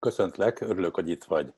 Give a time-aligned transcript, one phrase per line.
[0.00, 1.52] Köszöntlek, örülök, hogy itt vagy.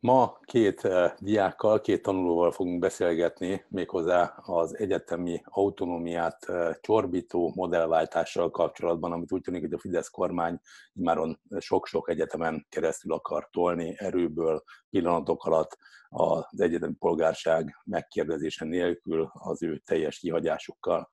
[0.00, 8.50] Ma két eh, diákkal, két tanulóval fogunk beszélgetni, méghozzá az egyetemi autonómiát eh, csorbító modellváltással
[8.50, 10.60] kapcsolatban, amit úgy tűnik, hogy a Fidesz kormány
[10.92, 19.62] imáron sok-sok egyetemen keresztül akar tolni erőből pillanatok alatt az egyetemi polgárság megkérdezése nélkül az
[19.62, 21.10] ő teljes kihagyásukkal.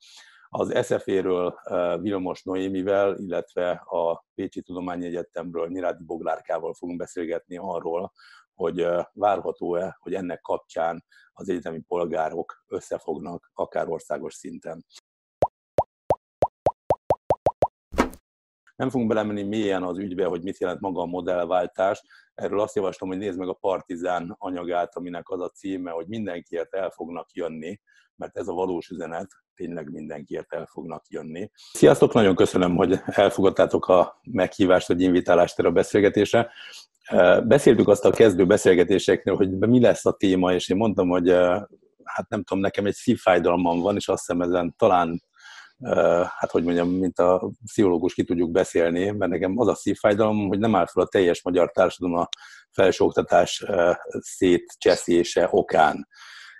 [0.56, 1.60] Az SFE-ről
[2.02, 8.12] Vilmos Noémivel, illetve a Pécsi Tudományegyetemről Nyirádi Boglárkával fogunk beszélgetni arról,
[8.54, 14.86] hogy várható-e, hogy ennek kapcsán az egyetemi polgárok összefognak akár országos szinten.
[18.76, 22.04] Nem fogunk belemenni mélyen az ügybe, hogy mit jelent maga a modellváltás.
[22.34, 26.74] Erről azt javaslom, hogy nézd meg a Partizán anyagát, aminek az a címe, hogy mindenkiért
[26.74, 27.80] el fognak jönni,
[28.16, 31.52] mert ez a valós üzenet, tényleg mindenkiért el fognak jönni.
[31.74, 36.52] Sziasztok, nagyon köszönöm, hogy elfogadtátok a meghívást, vagy invitálást erre a beszélgetésre.
[37.44, 41.30] Beszéltük azt a kezdő beszélgetéseknél, hogy mi lesz a téma, és én mondtam, hogy
[42.04, 45.24] hát nem tudom, nekem egy szívfájdalmam van, és azt hiszem ezen talán
[46.40, 50.60] hát hogy mondjam, mint a pszichológus ki tudjuk beszélni, mert nekem az a szívfájdalom, hogy
[50.60, 52.30] nem áll fel a teljes magyar társadalom a
[52.72, 53.66] felsőoktatás
[54.20, 56.08] szétcseszése okán.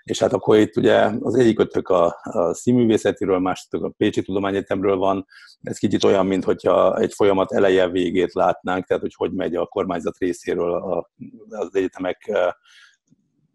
[0.02, 4.96] És hát akkor itt ugye az egyik ötök a, a színművészetiről, másik a Pécsi Tudományegyetemről
[4.96, 5.26] van.
[5.62, 9.66] Ez kicsit olyan, mint hogyha egy folyamat eleje végét látnánk, tehát hogy hogy megy a
[9.66, 11.04] kormányzat részéről
[11.48, 12.30] az egyetemek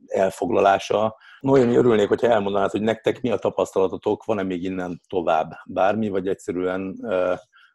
[0.08, 1.18] elfoglalása.
[1.40, 6.28] Noémi, örülnék, hogyha elmondanád, hogy nektek mi a tapasztalatotok, van-e még innen tovább bármi, vagy
[6.28, 6.98] egyszerűen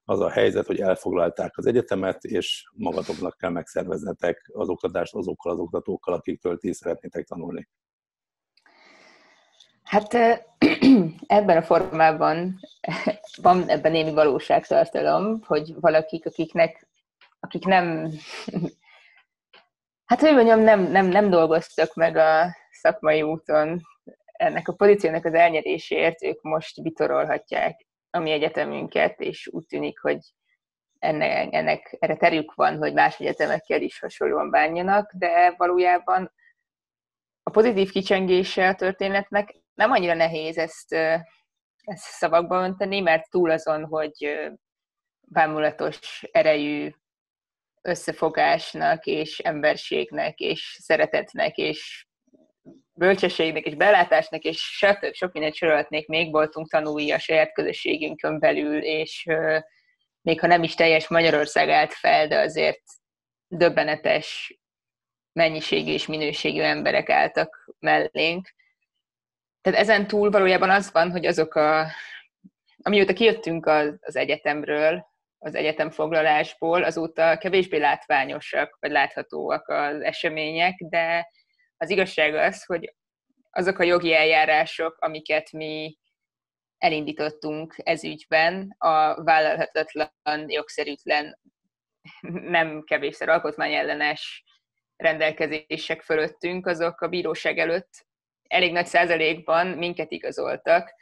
[0.04, 5.58] az a helyzet, hogy elfoglalták az egyetemet, és magatoknak kell megszerveznetek az oktatást azokkal az
[5.58, 7.68] oktatókkal, akiktől ti szeretnétek tanulni.
[9.82, 10.14] Hát
[11.26, 12.60] ebben a formában
[13.42, 16.88] van ebben némi valóságtartalom, hogy valakik, akiknek,
[17.40, 18.10] akik nem,
[20.08, 23.80] hát hogy mondjam, nem, nem, nem dolgoztak meg a szakmai úton
[24.24, 30.18] ennek a pozíciónak az elnyerésért, ők most vitorolhatják a mi egyetemünket, és úgy tűnik, hogy
[30.98, 36.32] ennek, ennek erre terük van, hogy más egyetemekkel is hasonlóan bánjanak, de valójában
[37.42, 40.92] a pozitív kicsengése a történetnek nem annyira nehéz ezt,
[41.82, 44.50] ezt szavakba önteni, mert túl azon, hogy
[45.20, 46.94] bámulatos erejű
[47.82, 52.06] összefogásnak, és emberségnek, és szeretetnek, és
[52.94, 55.14] bölcsességnek, és belátásnak, és stb.
[55.14, 59.26] sok mindent sorolhatnék, még voltunk tanulni a saját közösségünkön belül, és
[60.20, 62.82] még ha nem is teljes Magyarország állt fel, de azért
[63.48, 64.58] döbbenetes
[65.32, 68.54] mennyiségű és minőségű emberek álltak mellénk.
[69.60, 71.86] Tehát ezen túl valójában az van, hogy azok a,
[72.82, 75.06] amióta kijöttünk az, az egyetemről,
[75.38, 81.28] az egyetemfoglalásból, azóta kevésbé látványosak, vagy láthatóak az események, de
[81.76, 82.94] az igazság az, hogy
[83.50, 85.98] azok a jogi eljárások, amiket mi
[86.78, 90.10] elindítottunk ez ügyben, a vállalhatatlan,
[90.46, 91.38] jogszerűtlen,
[92.20, 94.44] nem kevésszer alkotmányellenes
[94.96, 98.06] rendelkezések fölöttünk, azok a bíróság előtt
[98.48, 100.94] elég nagy százalékban minket igazoltak.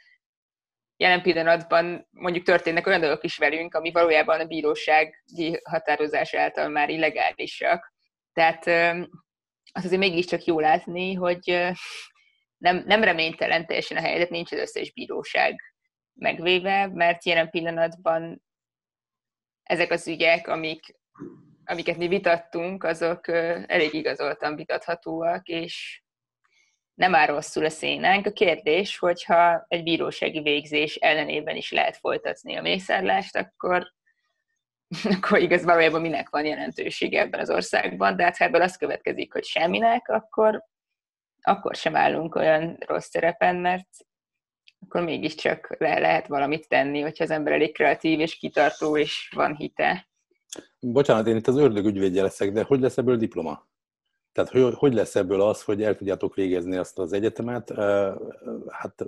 [0.97, 6.89] Jelen pillanatban mondjuk történnek olyan dolgok is velünk, ami valójában a bírósági határozás által már
[6.89, 7.93] illegálisak.
[8.33, 8.65] Tehát
[9.75, 11.71] az azért mégiscsak jó látni, hogy
[12.57, 15.59] nem, nem reménytelen teljesen a helyzet, nincs az összes bíróság
[16.13, 18.43] megvéve, mert jelen pillanatban
[19.63, 20.95] ezek az ügyek, amik,
[21.65, 23.27] amiket mi vitattunk, azok
[23.67, 26.03] elég igazoltan vitathatóak, és
[26.93, 28.25] nem áll rosszul a szénánk.
[28.25, 33.92] A kérdés, hogyha egy bírósági végzés ellenében is lehet folytatni a mészárlást, akkor,
[35.15, 39.33] akkor igaz valójában minek van jelentősége ebben az országban, de hát ha ebből az következik,
[39.33, 40.63] hogy semminek, akkor,
[41.41, 43.87] akkor sem állunk olyan rossz szerepen, mert
[44.79, 49.55] akkor mégiscsak le lehet valamit tenni, hogyha az ember elég kreatív és kitartó, és van
[49.55, 50.07] hite.
[50.79, 53.67] Bocsánat, én itt az ördög ügyvédje leszek, de hogy lesz ebből diploma?
[54.31, 57.73] Tehát hogy, hogy lesz ebből az, hogy el tudjátok végezni azt az egyetemet?
[58.67, 59.05] Hát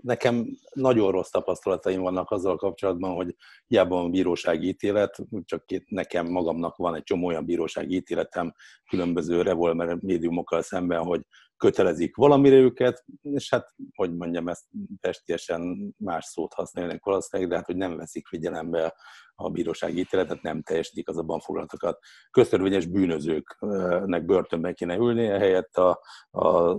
[0.00, 3.36] nekem nagyon rossz tapasztalataim vannak azzal kapcsolatban, hogy
[3.66, 8.54] hiába van bírósági ítélet, csak nekem magamnak van egy csomó olyan bírósági ítéletem
[8.90, 11.20] különböző revolver médiumokkal szemben, hogy
[11.58, 14.64] kötelezik valamire őket, és hát, hogy mondjam, ezt
[15.00, 18.94] pestiesen más szót használják valószínűleg, de hát, hogy nem veszik figyelembe
[19.34, 21.98] a bírósági ítéletet, nem teljesítik az abban foglalatokat.
[22.30, 26.00] Köztörvényes bűnözőknek börtönben kéne ülni, helyett a,
[26.30, 26.76] a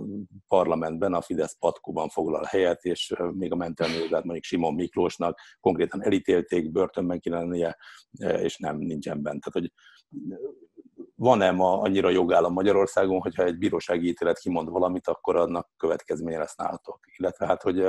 [0.48, 6.02] parlamentben a Fidesz patkóban foglal helyet, és még a mentelmi jogát mondjuk Simon Miklósnak konkrétan
[6.02, 7.76] elítélték, börtönben kéne lennie,
[8.18, 9.40] és nem nincsen bent.
[9.44, 9.72] Tehát, hogy
[11.20, 16.56] van-e ma annyira jogállam Magyarországon, hogyha egy bírósági ítélet kimond valamit, akkor annak következménye lesz
[16.56, 16.98] nálatok.
[17.16, 17.86] Illetve hát, hogy,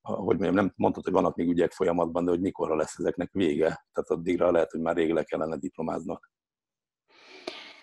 [0.00, 3.66] hogy mondjam, nem mondtad, hogy vannak még ügyek folyamatban, de hogy mikorra lesz ezeknek vége.
[3.66, 6.30] Tehát addigra lehet, hogy már rég le kellene diplomáznak.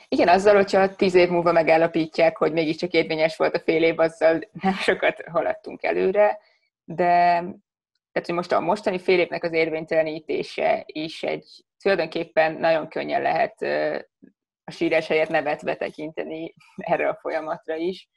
[0.08, 4.40] Igen, azzal, hogyha tíz év múlva megállapítják, hogy mégiscsak érvényes volt a fél év, azzal
[4.62, 6.40] nem sokat haladtunk előre,
[6.84, 7.14] de
[8.12, 13.56] tehát, hogy most a mostani fél évnek az érvénytelenítése is egy tulajdonképpen nagyon könnyen lehet
[14.70, 18.10] a sírás helyett nevet betekinteni erre a folyamatra is.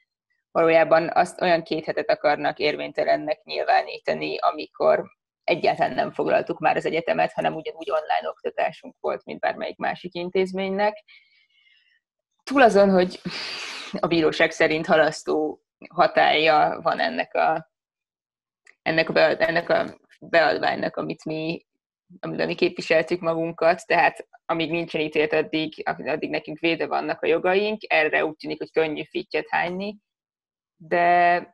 [0.51, 5.05] Valójában azt olyan két hetet akarnak érvénytelennek nyilvánítani, amikor
[5.45, 11.05] egyáltalán nem foglaltuk már az egyetemet, hanem ugyanúgy online oktatásunk volt, mint bármelyik másik intézménynek.
[12.43, 13.21] Túl azon, hogy
[14.01, 17.71] a bíróság szerint halasztó hatája van ennek a,
[18.83, 21.67] ennek a, ennek a beadványnak, amit mi
[22.21, 27.81] amiben mi képviseltük magunkat, tehát amíg nincsen ítélet, addig, addig nekünk véde vannak a jogaink,
[27.93, 29.97] erre úgy tűnik, hogy könnyű fittyet hányni,
[30.77, 31.47] de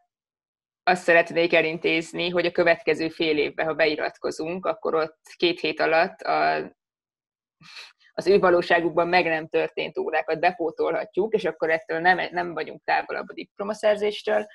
[0.82, 6.20] azt szeretnék elintézni, hogy a következő fél évben, ha beiratkozunk, akkor ott két hét alatt
[6.20, 6.56] a,
[8.12, 13.28] az ő valóságukban meg nem történt órákat bepótolhatjuk, és akkor ettől nem, nem vagyunk távolabb
[13.28, 14.46] a diplomaszerzéstől.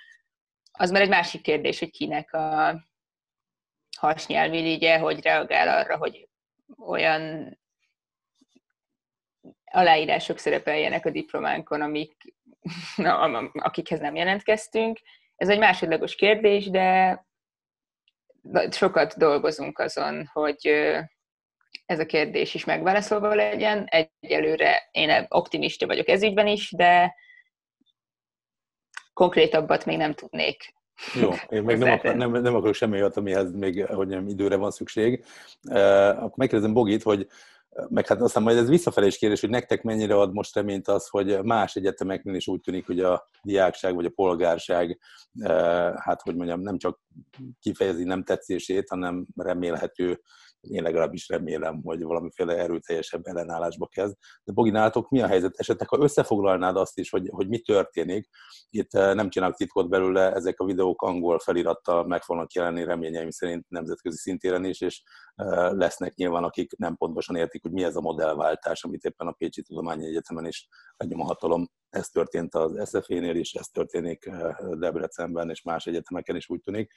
[0.72, 2.75] Az már egy másik kérdés, hogy kinek a,
[3.98, 6.30] hasnyelvülügye, hogy reagál arra, hogy
[6.78, 7.54] olyan
[9.74, 12.16] aláírások szerepeljenek a diplománkon, amik,
[13.54, 15.00] akikhez nem jelentkeztünk.
[15.36, 17.20] Ez egy másodlagos kérdés, de
[18.70, 20.68] sokat dolgozunk azon, hogy
[21.86, 23.88] ez a kérdés is megválaszolva legyen.
[24.20, 27.16] Egyelőre én optimista vagyok ez ügyben is, de
[29.14, 30.74] konkrétabbat még nem tudnék
[31.14, 34.56] jó, én még nem, akar, nem, nem akarok semmi olyat, amihez még hogy nem, időre
[34.56, 35.25] van szükség.
[35.70, 37.28] Uh, akkor megkérdezem Bogit, hogy
[37.90, 41.08] meg hát aztán majd ez visszafelé is kérdés, hogy nektek mennyire ad most reményt az,
[41.08, 45.00] hogy más egyetemeknél is úgy tűnik, hogy a diákság vagy a polgárság,
[45.96, 47.00] hát hogy mondjam, nem csak
[47.60, 50.22] kifejezi nem tetszését, hanem remélhető
[50.69, 54.15] én legalábbis remélem, hogy valamiféle erőteljesebb ellenállásba kezd.
[54.44, 55.56] De Bogi, nálatok mi a helyzet?
[55.57, 58.30] Esetleg, ha összefoglalnád azt is, hogy, hogy mi történik,
[58.69, 63.30] itt eh, nem csinálok titkot belőle, ezek a videók angol felirattal meg fognak jelenni reményeim
[63.30, 65.04] szerint nemzetközi szintéren is, és
[65.36, 69.31] eh, lesznek nyilván, akik nem pontosan értik, hogy mi ez a modellváltás, amit éppen a
[69.31, 70.68] Pécsi Tudományi Egyetemen is
[70.98, 71.69] megnyom a hatalom.
[71.89, 76.92] Ez történt az SZF-nél is, ez történik eh, Debrecenben és más egyetemeken is úgy tűnik.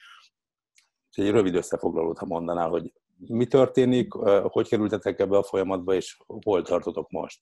[1.11, 6.63] Egy rövid összefoglalót, ha mondanál, hogy mi történik, hogy kerültetek ebbe a folyamatba, és hol
[6.63, 7.41] tartotok most?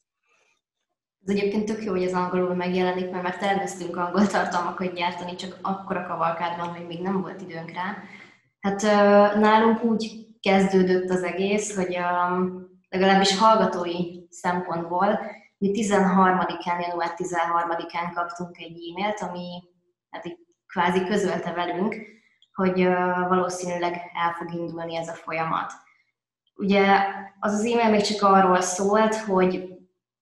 [1.26, 5.58] Ez egyébként tök jó, hogy az angolul megjelenik, mert már terveztünk angol tartalmakat gyártani, csak
[5.62, 7.96] akkora kavalkádban, hogy még nem volt időnk rá.
[8.60, 8.82] Hát
[9.40, 11.98] nálunk úgy kezdődött az egész, hogy
[12.88, 15.20] legalábbis hallgatói szempontból,
[15.58, 19.48] mi 13-án, január 13-án kaptunk egy e-mailt, ami
[20.10, 21.96] hát így kvázi közölte velünk,
[22.54, 22.84] hogy
[23.28, 25.72] valószínűleg el fog indulni ez a folyamat.
[26.56, 27.06] Ugye
[27.40, 29.68] az az e-mail még csak arról szólt, hogy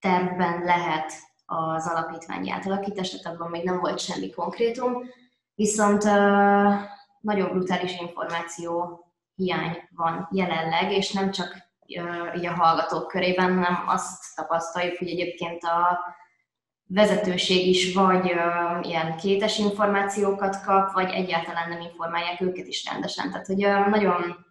[0.01, 1.13] tervben lehet
[1.47, 5.03] az alapítványi átalakítás, tehát abban még nem volt semmi konkrétum,
[5.55, 6.03] viszont
[7.21, 9.05] nagyon brutális információ
[9.35, 11.57] hiány van jelenleg, és nem csak
[12.37, 15.99] így a hallgatók körében, hanem azt tapasztaljuk, hogy egyébként a
[16.95, 23.31] vezetőség is vagy uh, ilyen kétes információkat kap, vagy egyáltalán nem informálják őket is rendesen.
[23.31, 24.47] Tehát, hogy uh, nagyon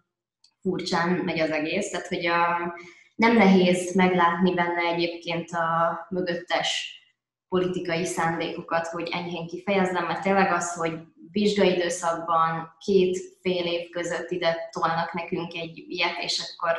[0.60, 2.72] furcsán megy az egész, tehát, hogy uh,
[3.14, 7.00] nem nehéz meglátni benne egyébként a mögöttes
[7.48, 10.98] politikai szándékokat, hogy enyhén kifejezzem, mert tényleg az, hogy
[11.30, 16.76] vizsgai időszakban két fél év között ide tolnak nekünk egy ilyet, és akkor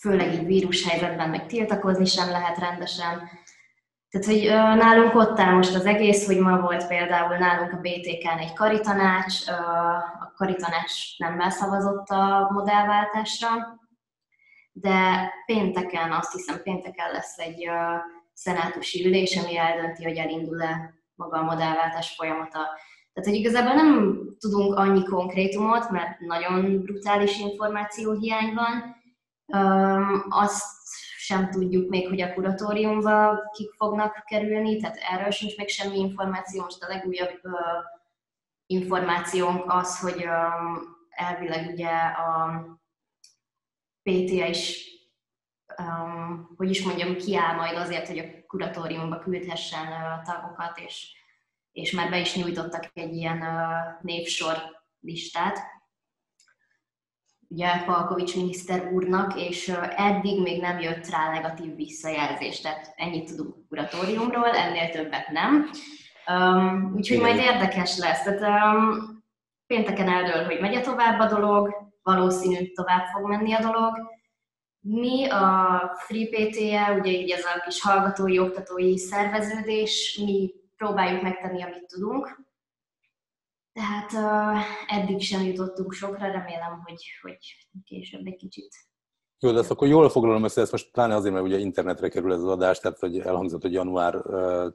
[0.00, 3.28] főleg így vírushelyzetben meg tiltakozni sem lehet rendesen,
[4.18, 8.38] tehát, hogy nálunk ott áll most az egész, hogy ma volt például nálunk a BTK-n
[8.38, 13.48] egy karitanács, a karitanács nem beszavazott a modellváltásra,
[14.72, 17.70] de pénteken, azt hiszem pénteken lesz egy
[18.32, 22.60] szenátusi ülés, ami eldönti, hogy elindul-e maga a modellváltás folyamata.
[23.12, 28.96] Tehát, hogy igazából nem tudunk annyi konkrétumot, mert nagyon brutális információhiány van.
[30.28, 30.75] Azt
[31.26, 36.62] sem tudjuk még, hogy a kuratóriumba kik fognak kerülni, tehát erről sincs még semmi információ.
[36.62, 37.52] Most a legújabb uh,
[38.66, 42.60] információnk az, hogy um, elvileg ugye a
[44.02, 44.90] PTA is,
[45.78, 51.12] um, hogy is mondjam, kiáll majd azért, hogy a kuratóriumba küldhessen uh, tagokat, és,
[51.72, 54.56] és már be is nyújtottak egy ilyen uh, névsor
[55.00, 55.58] listát.
[57.48, 63.54] Ugye Palkovics miniszter úrnak, és eddig még nem jött rá negatív visszajelzés, tehát ennyit tudunk
[63.54, 65.70] a kuratóriumról, ennél többet nem.
[66.26, 68.22] Um, úgyhogy majd érdekes lesz.
[68.22, 69.24] Tehát, um,
[69.66, 74.14] pénteken eldől, hogy megy tovább a dolog, valószínű tovább fog menni a dolog.
[74.80, 81.86] Mi a FreePTE, ugye így ez a kis hallgatói, oktatói szerveződés, mi próbáljuk megtenni, amit
[81.86, 82.44] tudunk,
[83.76, 87.38] tehát uh, eddig sem jutottunk sokra, remélem, hogy, hogy
[87.84, 88.85] később egy kicsit
[89.40, 92.32] jó, de ezt akkor jól foglalom össze, ezt most pláne azért, mert ugye internetre kerül
[92.32, 94.14] ez az adás, tehát hogy elhangzott, hogy január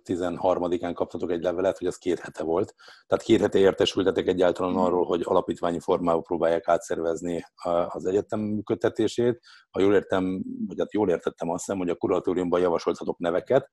[0.03, 2.75] 13-án kaptatok egy levelet, hogy az két hete volt.
[3.07, 7.43] Tehát két hete értesültetek egyáltalán arról, hogy alapítványi formában próbálják átszervezni
[7.87, 9.41] az egyetem működtetését.
[9.69, 13.69] Ha jól értem, vagy hát jól értettem azt hiszem, hogy a kuratóriumban javasoltatok neveket.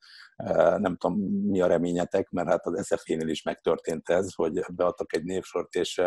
[0.77, 1.19] Nem tudom,
[1.49, 6.01] mi a reményetek, mert hát az SZF-nél is megtörtént ez, hogy beadtak egy névsort, és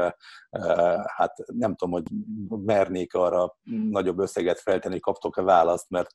[1.16, 2.04] hát nem tudom, hogy
[2.66, 3.58] mernék arra
[3.90, 6.10] nagyobb összeget feltenni, hogy kaptok-e választ, mert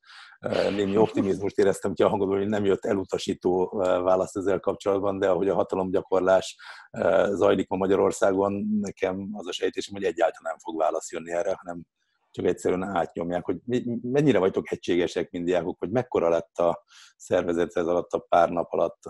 [0.70, 5.48] némi optimizmust éreztem ki a hangodból, hogy nem jött elutasító választ ezzel kapcsolatban, de ahogy
[5.48, 6.56] a hatalomgyakorlás
[7.30, 11.82] zajlik ma Magyarországon, nekem az a sejtésem, hogy egyáltalán nem fog válasz jönni erre, hanem
[12.30, 13.56] csak egyszerűen átnyomják, hogy
[14.02, 16.84] mennyire vagytok egységesek, mint diákok, hogy mekkora lett a
[17.16, 19.02] szervezet ez alatt a pár nap alatt,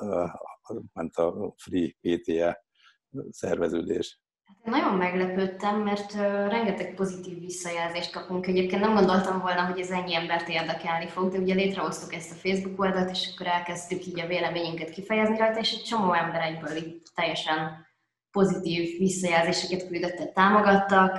[0.92, 2.64] ment a Free PTE
[3.30, 4.20] szerveződés.
[4.66, 6.12] Nagyon meglepődtem, mert
[6.48, 8.46] rengeteg pozitív visszajelzést kapunk.
[8.46, 12.34] Egyébként nem gondoltam volna, hogy ez ennyi embert érdekelni fog, de ugye létrehoztuk ezt a
[12.34, 16.76] Facebook oldalt, és akkor elkezdtük így a véleményünket kifejezni rajta, és egy csomó ember egyből
[16.76, 17.86] így teljesen
[18.30, 21.18] pozitív visszajelzéseket küldött, támogattak.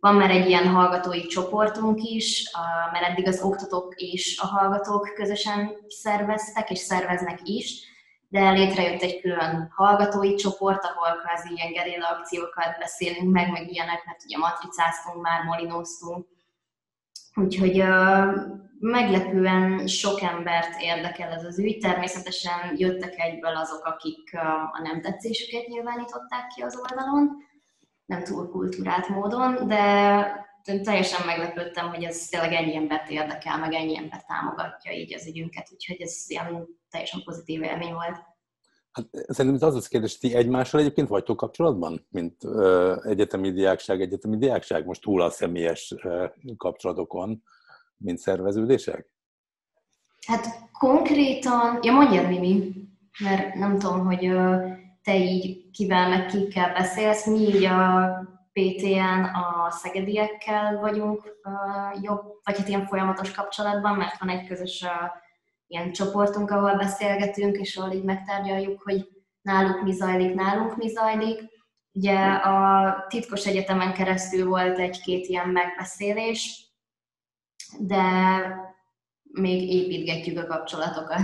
[0.00, 2.50] Van már egy ilyen hallgatói csoportunk is,
[2.92, 7.89] mert eddig az oktatók és a hallgatók közösen szerveztek, és szerveznek is,
[8.30, 14.04] de létrejött egy külön hallgatói csoport, ahol kvázi ilyen gerilla akciókat beszélünk meg, meg ilyenek,
[14.06, 16.26] mert ugye matricáztunk már, molinóztunk.
[17.34, 17.84] Úgyhogy
[18.78, 21.78] meglepően sok embert érdekel ez az ügy.
[21.78, 24.34] Természetesen jöttek egyből azok, akik
[24.72, 27.36] a nem tetszésüket nyilvánították ki az oldalon,
[28.04, 30.24] nem túl kultúrált módon, de
[30.62, 35.68] teljesen meglepődtem, hogy ez tényleg ennyi embert érdekel, meg ennyi ember támogatja így az ügyünket,
[35.72, 38.28] úgyhogy ez ilyen teljesen pozitív élmény volt.
[38.92, 44.36] Hát, szerintem az az kérdés, ti egymással egyébként vagytok kapcsolatban, mint ö, egyetemi diákság, egyetemi
[44.36, 46.26] diákság, most túl a személyes ö,
[46.56, 47.42] kapcsolatokon,
[47.96, 49.10] mint szerveződések?
[50.26, 52.72] Hát konkrétan, ja mondjad Mimi,
[53.18, 54.66] mert nem tudom, hogy ö,
[55.02, 58.08] te így kivel meg kikkel beszélsz, mi így a
[58.52, 61.38] PTN a szegediekkel vagyunk
[62.02, 64.84] jobb, vagy hát ilyen folyamatos kapcsolatban, mert van egy közös
[65.66, 69.08] ilyen csoportunk, ahol beszélgetünk, és ahol így megtárgyaljuk, hogy
[69.42, 71.40] náluk mi zajlik, nálunk mi zajlik.
[71.92, 76.68] Ugye a titkos egyetemen keresztül volt egy-két ilyen megbeszélés,
[77.78, 78.02] de
[79.22, 81.20] még építgetjük a kapcsolatokat.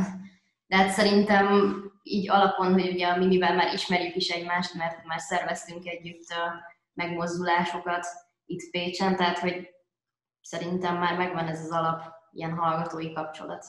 [0.66, 5.20] De hát szerintem így alapon, hogy ugye a Mimivel már ismerjük is egymást, mert már
[5.20, 6.24] szerveztünk együtt
[6.96, 8.06] megmozdulásokat
[8.46, 9.68] itt Pécsen, tehát hogy
[10.40, 13.64] szerintem már megvan ez az alap ilyen hallgatói kapcsolat.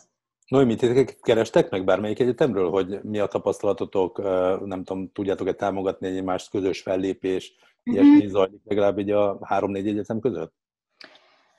[0.47, 4.17] Noémi, titeket kerestek meg bármelyik egyetemről, hogy mi a tapasztalatotok,
[4.65, 7.53] nem tudom, tudjátok-e támogatni egymást, közös fellépés,
[7.89, 7.99] mm-hmm.
[7.99, 10.53] ilyesmi zajlik legalább így a három-négy egyetem között?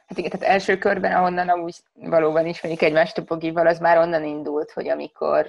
[0.07, 4.25] Hát igen, tehát első körben, ahonnan amúgy valóban ismerik egymást a Pogival, az már onnan
[4.25, 5.47] indult, hogy amikor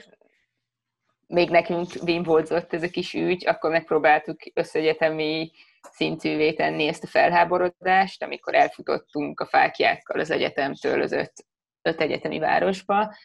[1.27, 8.23] még nekünk bimbódzott ez a kis ügy, akkor megpróbáltuk összeegyetemi szintűvé tenni ezt a felháborodást,
[8.23, 11.33] amikor elfutottunk a fákjákkal az egyetemtől az öt
[11.81, 13.15] öt egyetemi városba.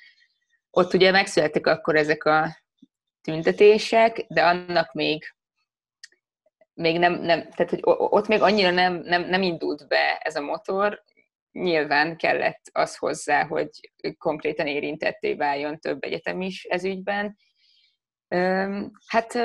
[0.70, 2.56] Ott ugye megszülettek akkor ezek a
[3.20, 5.25] tüntetések, de annak még
[6.75, 10.40] még nem, nem tehát hogy ott még annyira nem, nem, nem indult be ez a
[10.40, 11.02] motor,
[11.52, 13.68] nyilván kellett az hozzá, hogy
[14.18, 17.37] konkrétan érintetté váljon több egyetem is ez ügyben.
[19.06, 19.38] Hát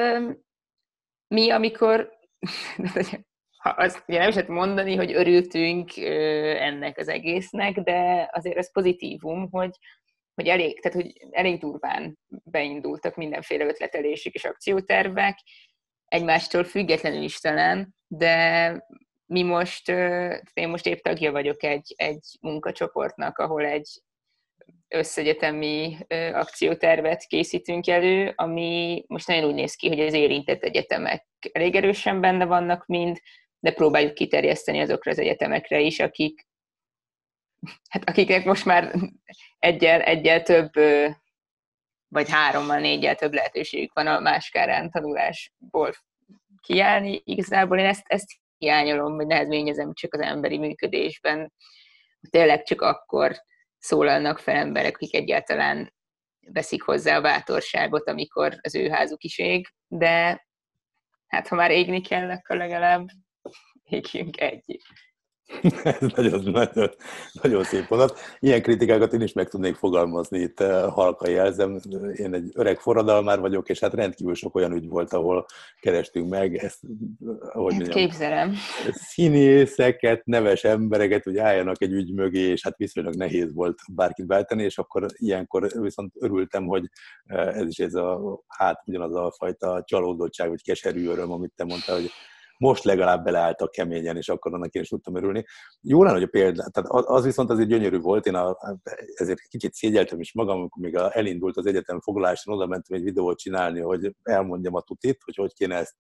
[1.28, 2.19] mi, amikor
[3.64, 5.98] ha azt ugye nem is lehet mondani, hogy örültünk
[6.58, 9.78] ennek az egésznek, de azért ez pozitívum, hogy,
[10.34, 15.40] hogy elég, tehát hogy elég durván beindultak mindenféle ötletelések és akciótervek,
[16.06, 18.86] egymástól függetlenül is talán, de
[19.26, 19.90] mi most,
[20.54, 24.02] én most épp tagja vagyok egy, egy munkacsoportnak, ahol egy
[24.90, 25.98] összegyetemi
[26.34, 32.22] akciótervet készítünk elő, ami most nagyon úgy néz ki, hogy az érintett egyetemek elég erősen
[32.22, 33.20] benne vannak mind,
[33.60, 36.48] de próbáljuk kiterjeszteni azokra az egyetemekre is, akik,
[37.90, 38.96] hát akiknek most már
[39.60, 40.72] egyel, egyel több,
[42.08, 45.94] vagy hárommal, négyel több lehetőségük van a máskárán tanulásból
[46.62, 47.22] kiállni.
[47.24, 51.54] Igazából én ezt, ezt hiányolom, vagy nehezményezem csak az emberi működésben.
[52.30, 53.36] Tényleg csak akkor
[53.80, 55.94] szólalnak fel emberek, akik egyáltalán
[56.40, 60.46] veszik hozzá a bátorságot, amikor az ő házuk is ég, de
[61.28, 63.08] hát ha már égni kell, akkor legalább
[63.84, 64.86] égjünk együtt.
[65.84, 66.90] Ez nagyon, nagyon,
[67.42, 68.20] nagyon szép mondat.
[68.40, 71.80] Ilyen kritikákat én is meg tudnék fogalmazni itt eh, halka jelzem.
[72.16, 75.46] Én egy öreg forradalmár vagyok, és hát rendkívül sok olyan ügy volt, ahol
[75.80, 76.80] kerestünk meg ezt,
[77.40, 78.54] ahogy hát mondjam, képzelem.
[78.92, 84.64] színészeket, neves embereket, hogy álljanak egy ügy mögé, és hát viszonylag nehéz volt bárkit váltani,
[84.64, 86.90] és akkor ilyenkor viszont örültem, hogy
[87.26, 91.64] eh, ez is ez a, hát ugyanaz a fajta csalódottság, vagy keserű öröm, amit te
[91.64, 92.12] mondtál, hogy
[92.60, 95.46] most legalább beleálltak keményen, és akkor annak én is tudtam örülni.
[95.82, 98.58] Jó lenne, hogy a példa, tehát az viszont azért gyönyörű volt, én a,
[99.14, 103.38] ezért kicsit szégyeltem is magam, amikor még elindult az egyetem foglaláson, oda mentem egy videót
[103.38, 105.96] csinálni, hogy elmondjam a tutit, hogy hogy kéne ezt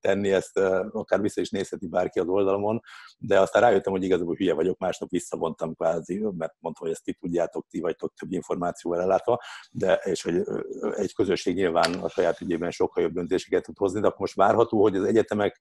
[0.00, 0.58] tenni, ezt
[0.90, 2.80] akár vissza is nézheti bárki az oldalon,
[3.18, 7.12] de aztán rájöttem, hogy igazából hülye vagyok, másnap visszavontam kvázi, mert mondtam, hogy ezt ti
[7.20, 9.40] tudjátok, ti vagytok több információval ellátva,
[9.70, 10.42] de és hogy
[10.94, 14.82] egy közösség nyilván a saját ügyében sokkal jobb döntéseket tud hozni, de akkor most várható,
[14.82, 15.53] hogy az egyetemek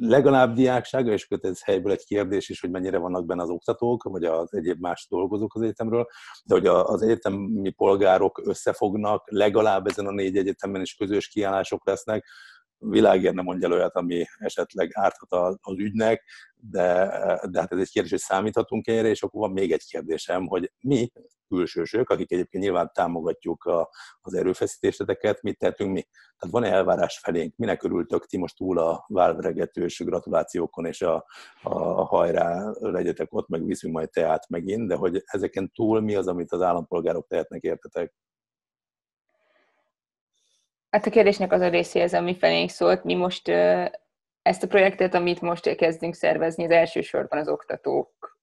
[0.00, 4.24] legalább diáksága, és ez helyből egy kérdés is, hogy mennyire vannak benne az oktatók, vagy
[4.24, 6.06] az egyéb más dolgozók az egyetemről,
[6.44, 12.26] de hogy az egyetemi polgárok összefognak, legalább ezen a négy egyetemen is közös kiállások lesznek,
[12.78, 16.94] világért nem mondja olyat, ami esetleg árthat az ügynek, de,
[17.50, 20.72] de hát ez egy kérdés, hogy számíthatunk erre, és akkor van még egy kérdésem, hogy
[20.80, 21.10] mi,
[21.48, 26.02] külsősök, akik egyébként nyilván támogatjuk a, az erőfeszítéseteket, mit tettünk mi?
[26.38, 27.56] Tehát van-e elvárás felénk?
[27.56, 31.14] Minek örültök ti most túl a válveregetős gratulációkon, és a,
[31.62, 36.14] a, a hajrá legyetek ott, meg viszünk majd teát megint, de hogy ezeken túl mi
[36.14, 38.14] az, amit az állampolgárok tehetnek, értetek?
[40.98, 43.48] Hát a kérdésnek az a részéhez, ami felénk szólt, mi most
[44.42, 48.34] ezt a projektet, amit most kezdünk szervezni, az elsősorban az oktatókkal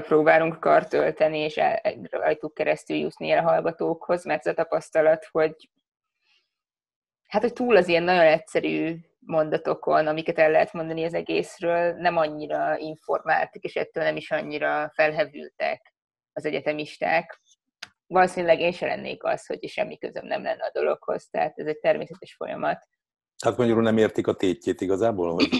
[0.00, 1.60] próbálunk kartölteni, és
[2.10, 5.70] rajtuk keresztül jutni el a hallgatókhoz, mert ez a tapasztalat, hogy
[7.26, 12.16] hát, hogy túl az ilyen nagyon egyszerű mondatokon, amiket el lehet mondani az egészről, nem
[12.16, 15.94] annyira informáltak, és ettől nem is annyira felhevültek
[16.32, 17.40] az egyetemisták
[18.06, 21.78] valószínűleg én se lennék az, hogy semmi közöm nem lenne a dologhoz, tehát ez egy
[21.78, 22.88] természetes folyamat.
[23.38, 25.32] Tehát magyarul nem értik a tétjét igazából?
[25.32, 25.48] Hogy...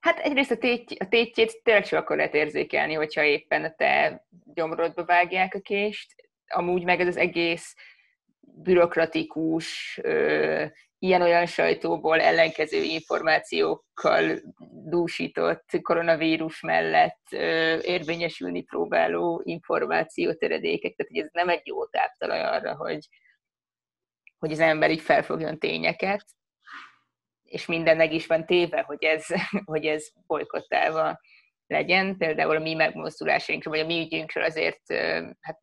[0.00, 4.24] Hát egyrészt a, téty, a tétjét tényleg csak akkor lehet érzékelni, hogyha éppen a te
[4.54, 6.14] gyomrodba vágják a kést.
[6.46, 7.74] Amúgy meg ez az egész
[8.40, 10.00] bürokratikus,
[10.98, 14.40] ilyen-olyan sajtóból ellenkező információkkal
[14.84, 17.30] dúsított koronavírus mellett
[17.82, 23.08] érvényesülni próbáló információteredékek, tehát hogy ez nem egy jó táptalaj arra, hogy,
[24.38, 26.24] hogy az ember így felfogjon tényeket,
[27.42, 29.26] és minden meg is van téve, hogy ez,
[29.72, 31.20] hogy ez bolykottálva
[31.66, 32.16] legyen.
[32.16, 34.92] Például a mi megmozdulásainkról, vagy a mi ügyünkről azért
[35.40, 35.58] hát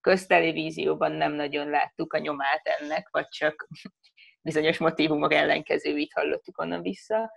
[0.00, 3.68] köztelevízióban nem nagyon láttuk a nyomát ennek, vagy csak
[4.44, 7.30] bizonyos motivumok ellenkezőit hallottuk onnan vissza.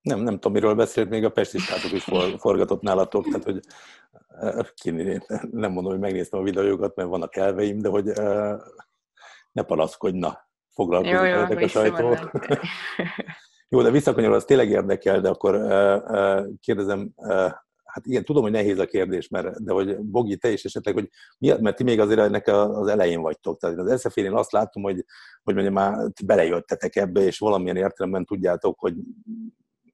[0.00, 1.58] Nem, nem tudom, miről beszélt, még a Pesti
[1.92, 3.60] is for, forgatott nálatok, tehát hogy
[5.50, 8.04] nem mondom, hogy megnéztem a videókat, mert vannak elveim, de hogy
[9.52, 10.26] ne panaszkodj,
[10.70, 12.16] foglalkozik jó, jó, a sajtó.
[13.68, 15.54] jó, de visszakanyarul, az tényleg érdekel, de akkor
[16.60, 17.14] kérdezem,
[17.92, 21.08] hát igen, tudom, hogy nehéz a kérdés, mert, de hogy Bogi, te is esetleg, hogy
[21.38, 23.58] miatt, mert ti még azért ennek az elején vagytok.
[23.58, 25.04] Tehát az sf én azt látom, hogy,
[25.42, 28.94] hogy mondjam, már belejöttetek ebbe, és valamilyen értelemben tudjátok, hogy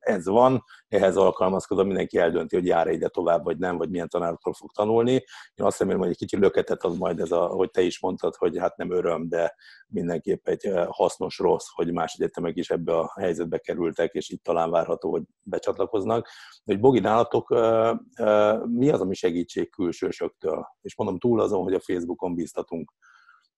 [0.08, 4.52] ez van, ehhez alkalmazkodva mindenki eldönti, hogy jár ide tovább, vagy nem, vagy milyen tanároktól
[4.52, 5.12] fog tanulni.
[5.12, 8.34] Én azt remélem, hogy egy kicsit löketet ad majd ez, a, hogy te is mondtad,
[8.34, 9.54] hogy hát nem öröm, de
[9.88, 14.42] mindenképp egy eh, hasznos rossz, hogy más egyetemek is ebbe a helyzetbe kerültek, és itt
[14.42, 16.28] talán várható, hogy becsatlakoznak.
[16.64, 20.66] De hogy Bogi, nálatok eh, eh, mi az, ami segítség külsősöktől?
[20.80, 22.92] És mondom, túl azon, hogy a Facebookon bíztatunk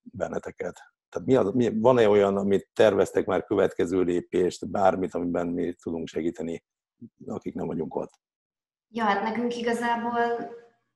[0.02, 0.80] benneteket.
[1.10, 6.08] Tehát mi az, mi, van-e olyan, amit terveztek már következő lépést, bármit, amiben mi tudunk
[6.08, 6.64] segíteni,
[7.26, 8.12] akik nem vagyunk ott?
[8.88, 10.18] Ja, hát nekünk igazából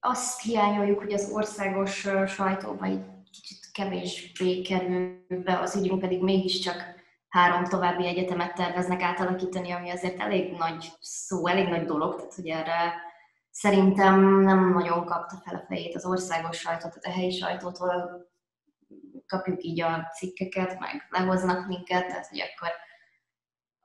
[0.00, 6.94] azt hiányoljuk, hogy az országos sajtóban egy kicsit kevésbé kerül be, az ügyünk pedig mégiscsak
[7.29, 12.48] három további egyetemet terveznek átalakítani, ami azért elég nagy szó, elég nagy dolog, tehát hogy
[12.48, 12.92] erre
[13.50, 18.27] szerintem nem nagyon kapta fel a fejét az országos sajtót, tehát a helyi sajtótól
[19.36, 22.72] kapjuk így a cikkeket, meg lehoznak minket, tehát hogy akkor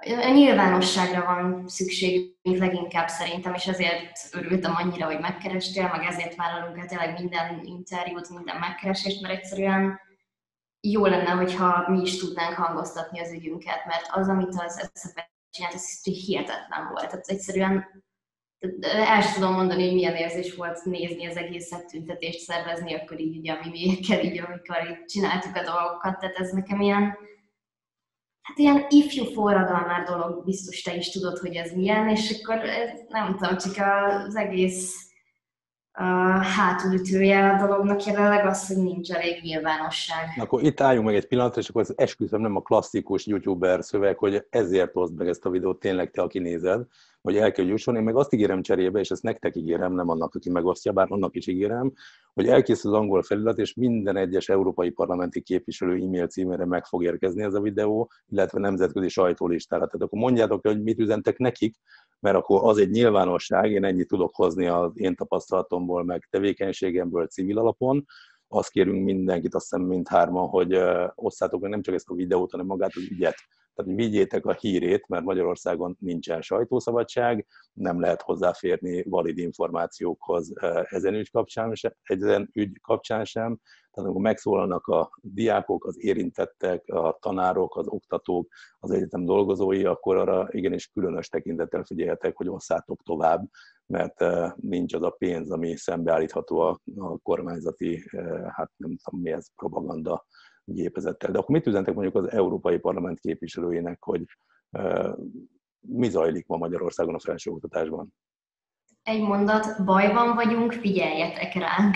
[0.02, 6.78] a nyilvánosságra van szükségünk leginkább szerintem, és ezért örültem annyira, hogy megkerestél, meg ezért vállalunk
[6.78, 10.00] el tényleg minden interjút, minden megkeresést, mert egyszerűen
[10.82, 15.16] jó lenne, hogyha mi is tudnánk hangoztatni az ügyünket, mert az, amit az SZF
[15.50, 17.10] csinált, ez hihetetlen volt.
[17.10, 18.04] Tehát egyszerűen
[18.82, 23.38] el sem tudom mondani, hogy milyen érzés volt nézni az egészet, tüntetést szervezni, akkor így
[23.38, 27.18] ugye a mimiékkel, így amikor így csináltuk a dolgokat, tehát ez nekem ilyen,
[28.42, 32.62] hát ilyen ifjú forradalmár dolog, biztos te is tudod, hogy ez milyen, és akkor
[33.08, 33.76] nem tudom, csak
[34.28, 35.10] az egész
[36.00, 36.06] uh,
[36.44, 40.34] hátulütője a dolognak jelenleg az, hogy nincs elég nyilvánosság.
[40.36, 43.84] Na, akkor itt álljunk meg egy pillanatra, és akkor az esküszöm nem a klasszikus youtuber
[43.84, 46.86] szöveg, hogy ezért oszd meg ezt a videót tényleg te, aki nézed,
[47.22, 47.96] hogy el kell jusson.
[47.96, 51.36] Én meg azt ígérem cserébe, és ezt nektek ígérem, nem annak, aki megosztja, bár annak
[51.36, 51.94] is ígérem,
[52.34, 57.04] hogy elkészül az angol felirat, és minden egyes európai parlamenti képviselő e-mail címére meg fog
[57.04, 59.86] érkezni ez a videó, illetve nemzetközi sajtólistára.
[59.86, 61.76] Tehát akkor mondjátok, hogy mit üzentek nekik,
[62.20, 67.58] mert akkor az egy nyilvánosság, én ennyit tudok hozni az én tapasztalatomból, meg tevékenységemből civil
[67.58, 68.06] alapon,
[68.52, 70.80] azt kérünk mindenkit, azt hiszem mindhárman, hogy
[71.16, 73.36] osszátok meg nem csak ezt a videót, hanem magát az ügyet
[73.80, 81.32] tehát vigyétek a hírét, mert Magyarországon nincsen sajtószabadság, nem lehet hozzáférni valid információkhoz ezen ügy
[81.32, 83.60] kapcsán, sem, ezen ügy kapcsán sem.
[83.92, 88.48] Tehát amikor megszólalnak a diákok, az érintettek, a tanárok, az oktatók,
[88.80, 93.50] az egyetem dolgozói, akkor arra igenis különös tekintettel figyeljetek, hogy osszátok tovább,
[93.90, 99.22] mert eh, nincs az a pénz, ami szembeállítható a, a kormányzati, eh, hát nem tudom
[99.22, 100.26] mi ez, propaganda
[100.64, 101.32] gépezettel.
[101.32, 104.24] De akkor mit üzentek mondjuk az Európai Parlament képviselőjének, hogy
[105.80, 108.14] mi zajlik ma Magyarországon a felsőoktatásban?
[109.04, 111.96] Egy mondat, bajban vagyunk, figyeljetek ránk.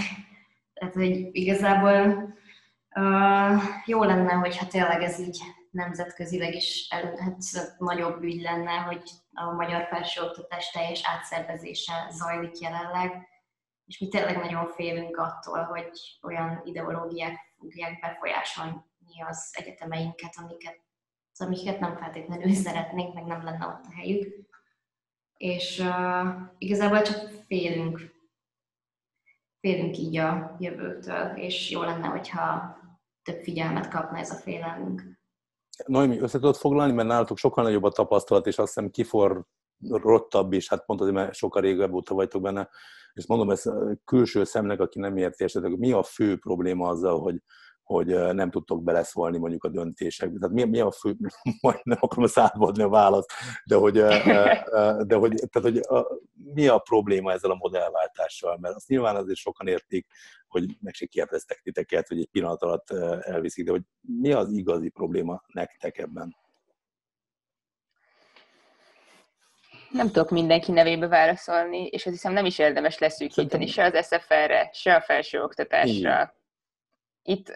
[0.74, 2.34] Tehát, hogy igazából
[2.96, 5.40] uh, jó lenne, hogyha tényleg ez így
[5.74, 7.38] nemzetközileg is el, hát
[7.78, 13.28] nagyobb ügy lenne, hogy a magyar felsőoktatás teljes átszervezése zajlik jelenleg,
[13.86, 15.90] és mi tényleg nagyon félünk attól, hogy
[16.22, 18.82] olyan ideológiák fogják befolyásolni
[19.28, 20.80] az egyetemeinket, amiket,
[21.38, 24.52] amiket nem feltétlenül szeretnénk, meg nem lenne ott a helyük.
[25.38, 28.14] És uh, igazából csak félünk,
[29.60, 32.78] félünk így a jövőtől, és jó lenne, hogyha
[33.24, 35.22] több figyelmet kapna ez a félelmünk.
[35.86, 40.70] Noémi, össze tudod foglalni, mert nálatok sokkal nagyobb a tapasztalat, és azt hiszem kiforrottabb is,
[40.70, 42.70] hát pont azért, mert sokkal régebb óta vagytok benne,
[43.14, 43.72] és mondom ezt
[44.06, 47.42] külső szemnek, aki nem érti esetleg, mi a fő probléma azzal, hogy,
[47.84, 50.40] hogy nem tudtok beleszólni mondjuk a döntésekbe.
[50.40, 51.16] Tehát mi, mi a fő,
[51.62, 53.32] majd nem akarom szádba a választ,
[53.66, 53.94] de hogy,
[55.08, 56.20] de hogy, tehát, hogy a,
[56.54, 60.08] mi a probléma ezzel a modellváltással, mert azt nyilván azért sokan értik,
[60.48, 62.90] hogy meg se kérdeztek titeket, hogy egy pillanat alatt
[63.22, 66.36] elviszik, de hogy mi az igazi probléma nektek ebben?
[69.90, 74.70] Nem tudok mindenki nevébe válaszolni, és azt hiszem nem is érdemes leszűkíteni se az SFR-re,
[74.74, 76.34] se a felsőoktatásra.
[77.24, 77.56] Itt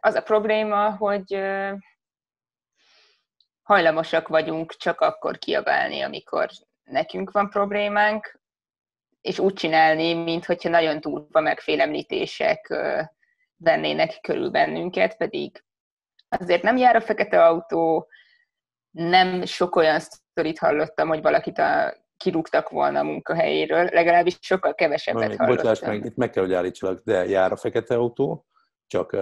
[0.00, 1.40] az a probléma, hogy
[3.62, 6.48] hajlamosak vagyunk csak akkor kiabálni, amikor
[6.84, 8.40] nekünk van problémánk,
[9.20, 12.74] és úgy csinálni, mintha nagyon durva megfélemlítések
[13.56, 15.64] vennének körül bennünket, pedig
[16.28, 18.08] azért nem jár a fekete autó,
[18.90, 25.22] nem sok olyan sztorit hallottam, hogy valakit a, kirúgtak volna a munkahelyéről, legalábbis sokkal kevesebbet
[25.22, 25.64] Valami, hallottam.
[25.64, 28.46] Bocsáss meg, itt meg kell, hogy állítsalak, de jár a fekete autó,
[28.90, 29.16] csak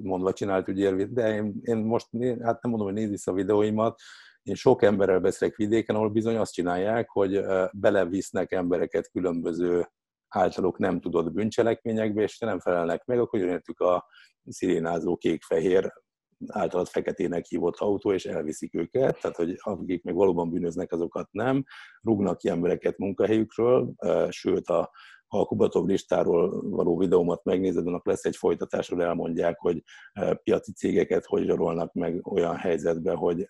[0.00, 4.00] mondva csinált ügyérvét, de én, én most, hát nem mondom, hogy nézd vissza a videóimat,
[4.42, 9.88] én sok emberrel beszélek vidéken, ahol bizony azt csinálják, hogy belevisznek embereket különböző
[10.28, 14.06] általuk nem tudott bűncselekményekbe, és nem felelnek meg, akkor jönhetük a
[14.44, 15.92] szirénázó kék-fehér
[16.46, 21.64] általad feketének hívott autó, és elviszik őket, tehát hogy akik meg valóban bűnöznek, azokat nem,
[22.02, 23.94] rúgnak ki embereket munkahelyükről,
[24.28, 24.90] sőt a
[25.28, 29.82] ha a Kubatov listáról való videómat megnézed, annak lesz egy folytatásról elmondják, hogy
[30.42, 33.46] piaci cégeket hogy zsarolnak meg olyan helyzetbe, hogy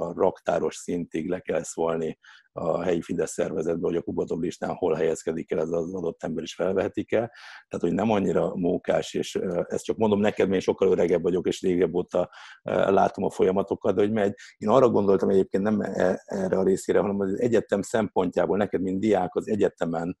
[0.00, 2.18] a raktáros szintig le kell szólni
[2.52, 6.42] a helyi Fidesz szervezetbe, hogy a Kubatov listán hol helyezkedik el, ez az adott ember
[6.42, 7.30] is felvehetik el.
[7.68, 9.34] Tehát, hogy nem annyira mókás, és
[9.66, 12.30] ezt csak mondom neked, mert én sokkal öregebb vagyok, és régebb óta
[12.62, 14.34] látom a folyamatokat, de hogy megy.
[14.56, 19.00] Én arra gondoltam egyébként nem e, erre a részére, hanem az egyetem szempontjából, neked, mint
[19.00, 20.16] diák, az egyetemen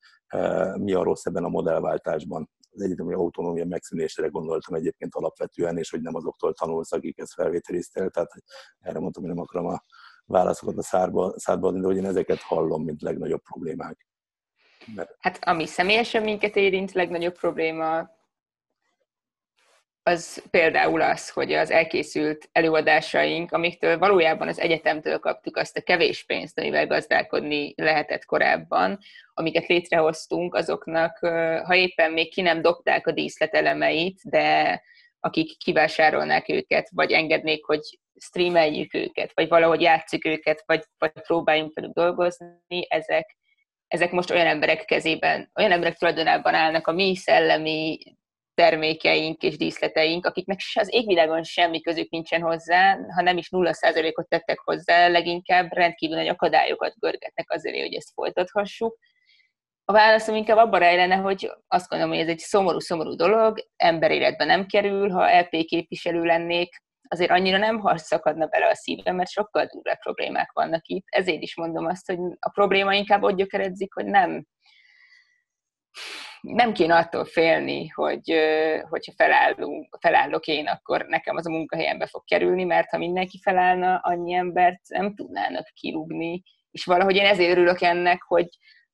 [0.74, 6.00] mi a rossz ebben a modellváltásban az egyetemi autonómia megszűnésére gondoltam egyébként alapvetően, és hogy
[6.00, 8.30] nem azoktól tanulsz, akik ezt felvételiztél, tehát
[8.80, 9.84] erre mondtam, hogy nem akarom a
[10.24, 14.06] válaszokat a szárba, szádba adni, de hogy én ezeket hallom, mint legnagyobb problémák.
[14.94, 15.16] Mert...
[15.18, 18.10] Hát ami személyesen minket érint, legnagyobb probléma
[20.10, 26.24] az például az, hogy az elkészült előadásaink, amiktől valójában az egyetemtől kaptuk azt a kevés
[26.24, 28.98] pénzt, amivel gazdálkodni lehetett korábban,
[29.34, 31.18] amiket létrehoztunk, azoknak,
[31.64, 34.82] ha éppen még ki nem dobták a díszletelemeit, de
[35.20, 41.74] akik kivásárolnák őket, vagy engednék, hogy streameljük őket, vagy valahogy játsszuk őket, vagy, vagy próbáljunk
[41.74, 43.36] velük dolgozni, ezek,
[43.86, 47.98] ezek most olyan emberek kezében, olyan emberek tulajdonában állnak a mi szellemi
[48.60, 54.28] termékeink és díszleteink, akiknek az égvilágon semmi közük nincsen hozzá, ha nem is nulla százalékot
[54.28, 58.98] tettek hozzá, leginkább rendkívül nagy akadályokat görgetnek azért, hogy ezt folytathassuk.
[59.84, 64.66] A válaszom inkább abban rejlene, hogy azt gondolom, hogy ez egy szomorú-szomorú dolog, emberéletben nem
[64.66, 69.98] kerül, ha LP képviselő lennék, azért annyira nem szakadna bele a szívem, mert sokkal durvább
[69.98, 71.04] problémák vannak itt.
[71.06, 74.46] Ezért is mondom azt, hogy a probléma inkább ott gyökeredzik, hogy nem,
[76.40, 78.34] nem kéne attól félni, hogy
[78.88, 83.96] hogyha felállunk, felállok én, akkor nekem az a munkahelyembe fog kerülni, mert ha mindenki felállna,
[83.96, 88.48] annyi embert nem tudnának kirúgni, és valahogy én ezért örülök ennek, hogy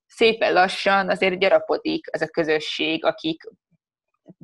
[0.07, 3.43] szépen lassan azért gyarapodik ez a közösség, akik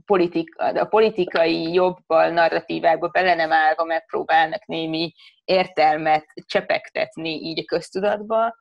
[0.05, 5.13] politika, a politikai jobbal, narratívákba bele nem állva megpróbálnak némi
[5.45, 8.55] értelmet csepegtetni így a köztudatba,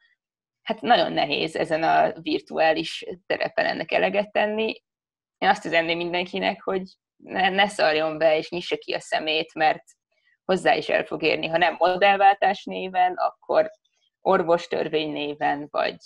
[0.61, 4.81] hát nagyon nehéz ezen a virtuális terepen ennek eleget tenni.
[5.37, 6.83] Én azt üzenném mindenkinek, hogy
[7.15, 9.83] ne, ne szarjon be és nyissa ki a szemét, mert
[10.45, 13.71] hozzá is el fog érni, ha nem modellváltás néven, akkor
[14.21, 15.97] orvostörvény néven, vagy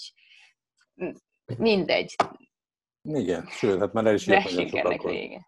[1.57, 2.15] mindegy.
[3.03, 5.47] Igen, sőt, hát már el is jött nagyon ennek vége.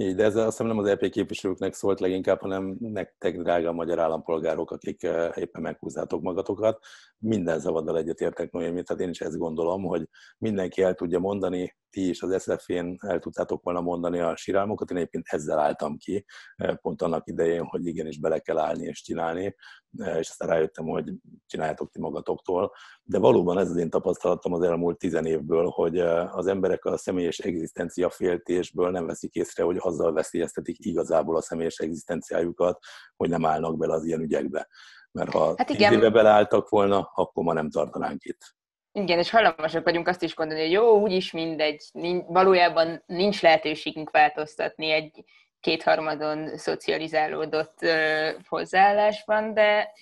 [0.00, 3.98] Így, de ez azt hiszem nem az EP képviselőknek szólt leginkább, hanem nektek, drága magyar
[3.98, 5.02] állampolgárok, akik
[5.34, 6.84] éppen meghúzzátok magatokat.
[7.18, 10.08] Minden zavaddal egyetértek Noémi, tehát én is ezt gondolom, hogy
[10.38, 14.96] mindenki el tudja mondani, ti is az SF-én el tudtátok volna mondani a sírálmokat, én
[14.96, 16.24] egyébként ezzel álltam ki,
[16.80, 19.54] pont annak idején, hogy igenis bele kell állni és csinálni,
[19.90, 21.12] és aztán rájöttem, hogy
[21.46, 22.72] csináljátok ti magatoktól.
[23.10, 27.38] De valóban ez az én tapasztalatom az elmúlt tizen évből, hogy az emberek a személyes
[27.38, 32.78] egzisztencia féltésből nem veszik észre, hogy azzal veszélyeztetik igazából a személyes egzisztenciájukat,
[33.16, 34.68] hogy nem állnak bele az ilyen ügyekbe.
[35.12, 38.40] Mert ha hát tíz éve beleálltak volna, akkor ma nem tartanánk itt.
[38.92, 41.84] Igen, és hajlamosak vagyunk azt is gondolni, hogy jó, úgyis mindegy,
[42.26, 45.24] valójában nincs lehetőségünk változtatni egy
[45.60, 47.78] kétharmadon szocializálódott
[48.48, 49.92] hozzáállásban, de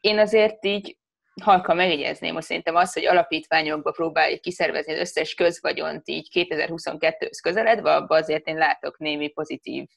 [0.00, 0.96] én azért így
[1.42, 7.94] halka megjegyezném, hogy szerintem az, hogy alapítványokba próbáljuk kiszervezni az összes közvagyont így 2022-höz közeledve,
[7.94, 9.88] abban azért én látok némi pozitív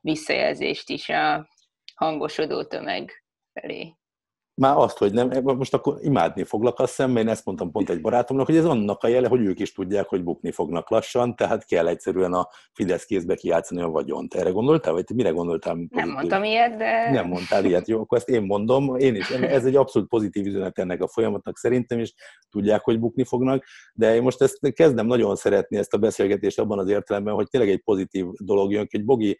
[0.00, 1.48] visszajelzést is a
[1.94, 3.94] hangosodó tömeg felé
[4.56, 8.00] már azt, hogy nem, most akkor imádni foglak azt szemben, én ezt mondtam pont egy
[8.00, 11.64] barátomnak, hogy ez annak a jele, hogy ők is tudják, hogy bukni fognak lassan, tehát
[11.64, 14.34] kell egyszerűen a Fidesz kézbe kijátszani a vagyont.
[14.34, 15.74] Erre gondoltál, vagy mire gondoltál?
[15.74, 15.98] Pozitív?
[15.98, 17.10] Nem mondtam ilyet, de...
[17.10, 20.78] Nem mondtál ilyet, jó, akkor ezt én mondom, én is, ez egy abszolút pozitív üzenet
[20.78, 22.14] ennek a folyamatnak szerintem is,
[22.50, 23.64] tudják, hogy bukni fognak,
[23.94, 27.70] de én most ezt kezdem nagyon szeretni, ezt a beszélgetést abban az értelemben, hogy tényleg
[27.70, 29.38] egy pozitív dolog jön, hogy Bogi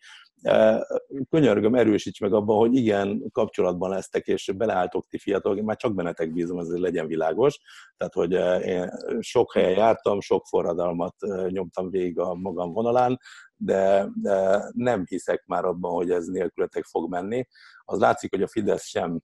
[1.30, 6.32] könyörgöm, erősíts meg abban, hogy igen, kapcsolatban lesztek, és beleálltok ti fiatalok, már csak bennetek
[6.32, 7.60] bízom, ez legyen világos.
[7.96, 8.32] Tehát, hogy
[8.66, 11.14] én sok helyen jártam, sok forradalmat
[11.48, 13.18] nyomtam végig a magam vonalán,
[13.56, 17.46] de, de nem hiszek már abban, hogy ez nélkületek fog menni.
[17.84, 19.20] Az látszik, hogy a Fidesz sem,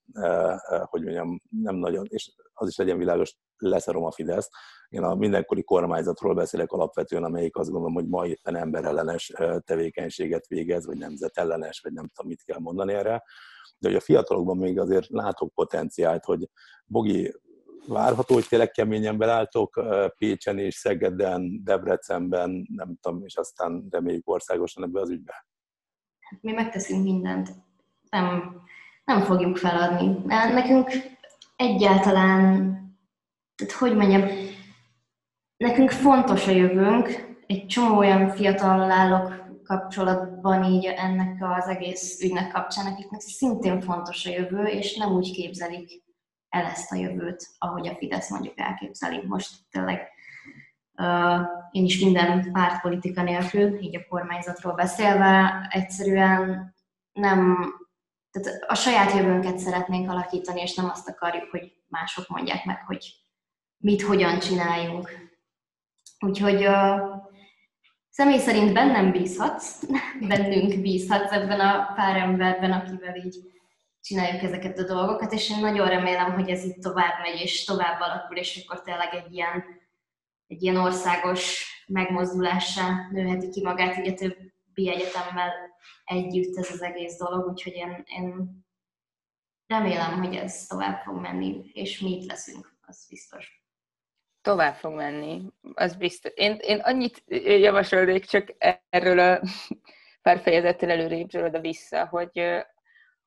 [0.84, 3.36] hogy mondjam, nem nagyon, és az is legyen világos,
[3.68, 4.50] leszarom a Fidesz.
[4.88, 10.86] Én a mindenkori kormányzatról beszélek alapvetően, amelyik azt gondolom, hogy ma éppen emberellenes tevékenységet végez,
[10.86, 13.22] vagy nemzetellenes, vagy nem tudom, mit kell mondani erre.
[13.78, 16.48] De hogy a fiatalokban még azért látok potenciált, hogy
[16.84, 17.34] Bogi,
[17.86, 19.82] várható, hogy tényleg keményen belálltok
[20.18, 25.46] Pécsen és Szegeden, Debrecenben, nem tudom, és aztán reméljük országosan ebbe az ügybe?
[26.40, 27.48] Mi megteszünk mindent.
[28.10, 28.60] Nem,
[29.04, 30.22] nem fogjuk feladni.
[30.26, 30.90] Nekünk
[31.56, 32.80] egyáltalán
[33.66, 34.28] tehát hogy mondjam,
[35.56, 42.52] nekünk fontos a jövőnk, egy csomó olyan fiatal állok kapcsolatban így ennek az egész ügynek
[42.52, 46.02] kapcsán, akiknek szintén fontos a jövő, és nem úgy képzelik
[46.48, 49.26] el ezt a jövőt, ahogy a Fidesz mondjuk elképzeli.
[49.26, 50.08] Most tényleg
[51.70, 56.74] én is minden pártpolitika nélkül, így a kormányzatról beszélve, egyszerűen
[57.12, 57.66] nem,
[58.30, 63.21] tehát a saját jövőnket szeretnénk alakítani, és nem azt akarjuk, hogy mások mondják meg, hogy
[63.82, 65.10] mit hogyan csináljunk.
[66.18, 67.00] Úgyhogy uh,
[68.10, 69.82] személy szerint bennem bízhatsz,
[70.28, 73.36] bennünk bízhatsz ebben a pár emberben, akivel így
[74.00, 78.00] csináljuk ezeket a dolgokat, és én nagyon remélem, hogy ez itt tovább megy, és tovább
[78.00, 79.64] alakul, és akkor tényleg egy ilyen,
[80.46, 85.52] egy ilyen országos megmozdulássá nőheti ki magát így a többi egyetemmel
[86.04, 88.60] együtt ez az egész dolog, úgyhogy én, én
[89.66, 93.61] remélem, hogy ez tovább fog menni, és mi itt leszünk, az biztos.
[94.42, 95.42] Tovább fog menni,
[95.74, 96.32] az biztos.
[96.34, 97.22] Én, én annyit
[97.60, 98.54] javasolnék csak
[98.90, 99.40] erről a
[100.22, 102.38] pár fejezettel előrébb oda vissza, hogy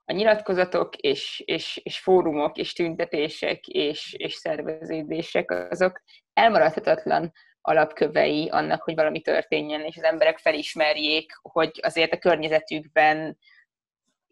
[0.05, 6.01] a nyilatkozatok és, és, és fórumok és tüntetések és, és szerveződések azok
[6.33, 13.37] elmaradhatatlan alapkövei annak, hogy valami történjen, és az emberek felismerjék, hogy azért a környezetükben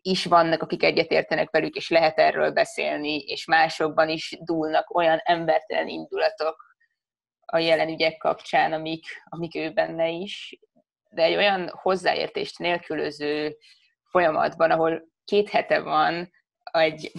[0.01, 5.87] is vannak, akik egyetértenek velük, és lehet erről beszélni, és másokban is dúlnak olyan embertelen
[5.87, 6.72] indulatok
[7.53, 10.59] a jelen ügyek kapcsán, amik, amik ő benne is,
[11.09, 13.57] de egy olyan hozzáértést nélkülöző
[14.09, 16.31] folyamatban, ahol két hete van
[16.71, 17.11] egy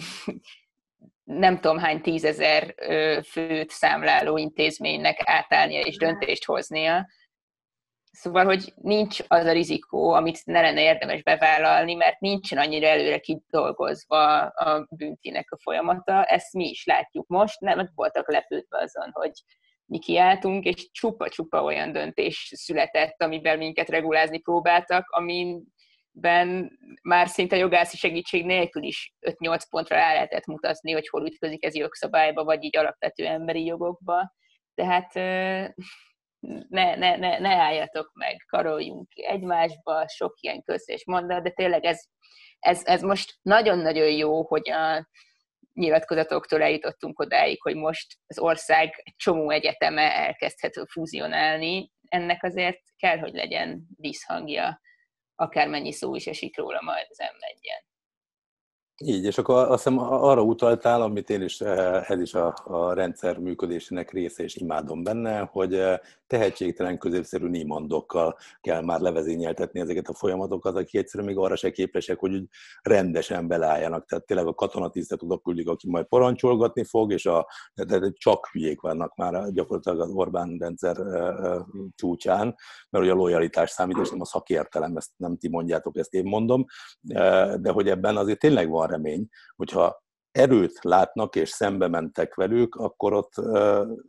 [1.23, 2.75] nem tudom hány tízezer
[3.23, 7.07] főt számláló intézménynek átállnia és döntést hoznia.
[8.11, 13.19] Szóval, hogy nincs az a rizikó, amit ne lenne érdemes bevállalni, mert nincsen annyira előre
[13.19, 16.23] kidolgozva a büntinek a folyamata.
[16.23, 19.31] Ezt mi is látjuk most, nem voltak lepődve azon, hogy
[19.85, 25.63] mi kiálltunk, és csupa-csupa olyan döntés született, amivel minket regulázni próbáltak, amin
[26.17, 31.65] ben már szinte jogászi segítség nélkül is 5-8 pontra rá lehetett mutatni, hogy hol ütközik
[31.65, 34.33] ez jogszabályba, vagy így alapvető emberi jogokba.
[34.73, 35.13] Tehát
[36.69, 41.99] ne, ne, ne, ne álljatok meg, karoljunk egymásba, sok ilyen és mondat, de tényleg ez,
[42.59, 45.07] ez, ez most nagyon-nagyon jó, hogy a
[45.75, 53.17] nyilatkozatoktól eljutottunk odáig, hogy most az ország egy csomó egyeteme elkezdhet fúzionálni, ennek azért kell,
[53.17, 54.81] hogy legyen visszhangja
[55.35, 57.37] akármennyi szó is esik róla majd az m
[59.03, 62.93] így, és akkor azt hiszem arra utaltál, amit én is, eh, ez is a, a
[62.93, 70.07] rendszer működésének része, és imádom benne, hogy eh, tehetségtelen középszerű nímandokkal kell már levezényeltetni ezeket
[70.07, 72.47] a folyamatokat, akik egyszerűen még arra se képesek, hogy úgy
[72.81, 74.05] rendesen belálljanak.
[74.05, 78.81] Tehát tényleg a katonatisztet oda küldik, aki majd parancsolgatni fog, és a, de csak hülyék
[78.81, 81.59] vannak már gyakorlatilag az Orbán rendszer eh,
[81.95, 82.55] csúcsán,
[82.89, 86.23] mert hogy a lojalitás számít, és nem a szakértelem, ezt nem ti mondjátok, ezt én
[86.23, 86.65] mondom,
[87.59, 92.75] de hogy ebben azért tényleg van van remény, hogyha erőt látnak és szembe mentek velük,
[92.75, 93.33] akkor ott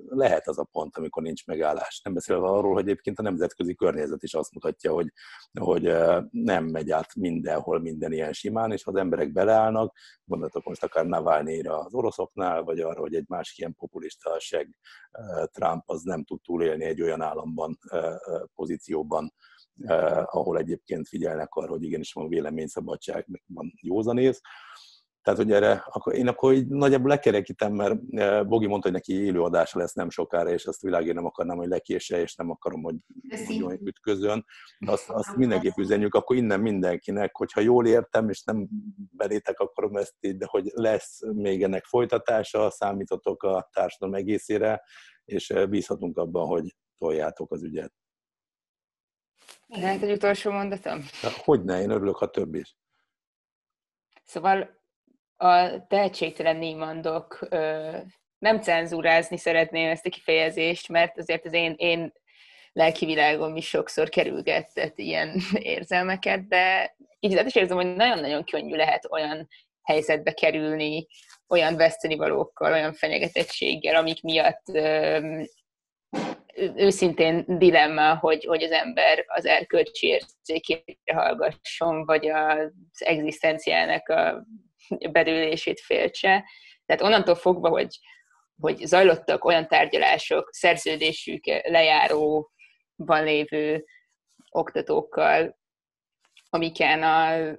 [0.09, 2.01] lehet az a pont, amikor nincs megállás.
[2.05, 5.13] Nem beszélve arról, hogy egyébként a nemzetközi környezet is azt mutatja, hogy,
[5.61, 5.93] hogy
[6.31, 11.07] nem megy át mindenhol minden ilyen simán, és ha az emberek beleállnak, gondoltok most akár
[11.07, 14.77] Navalnyra az oroszoknál, vagy arra, hogy egy másik ilyen populista seg
[15.45, 17.79] Trump az nem tud túlélni egy olyan államban,
[18.55, 19.33] pozícióban,
[20.25, 24.41] ahol egyébként figyelnek arra, hogy igenis van véleményszabadság, meg van józanész.
[25.23, 27.99] Tehát, hogy erre, akkor én akkor így nagyjából lekerekítem, mert
[28.49, 32.21] Bogi mondta, hogy neki élőadása lesz nem sokára, és azt világén nem akarnám, hogy lekése,
[32.21, 32.95] és nem akarom, hogy
[33.49, 34.45] nagyon ütközön.
[34.79, 38.69] De azt, azt mindenképp üzenjük, akkor innen mindenkinek, hogyha jól értem, és nem
[39.17, 44.83] belétek akarom ezt így, de hogy lesz még ennek folytatása, számítotok a társadalom egészére,
[45.25, 47.93] és bízhatunk abban, hogy toljátok az ügyet.
[49.67, 51.07] Lehet egy utolsó mondatom?
[51.45, 52.77] Hogy ne, én örülök, ha több is.
[54.25, 54.81] Szóval
[55.37, 57.49] a tehetségtelen némandok
[58.39, 62.13] nem cenzúrázni szeretném ezt a kifejezést, mert azért az én, én
[62.73, 69.07] lelki világom is sokszor kerülgetett ilyen érzelmeket, de így is érzem, hogy nagyon-nagyon könnyű lehet
[69.11, 69.49] olyan
[69.83, 71.07] helyzetbe kerülni,
[71.49, 74.65] olyan vesztenivalókkal, olyan fenyegetettséggel, amik miatt
[76.57, 84.47] őszintén dilemma, hogy, hogy az ember az erkölcsi érzékére hallgasson, vagy az egzisztenciának a
[85.11, 86.45] bedőlését féltse.
[86.87, 87.99] Tehát onnantól fogva, hogy,
[88.61, 93.85] hogy zajlottak olyan tárgyalások, szerződésük lejáróban lévő
[94.51, 95.59] oktatókkal,
[96.49, 97.57] amiken a,